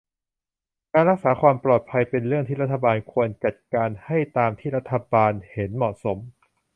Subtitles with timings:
[0.93, 6.17] งานรักษาความปลอดภัย เป็นเรื่องที่รัฐบาลควรจัดการให้ตามที่รัฐบาลห็นเหมาะสม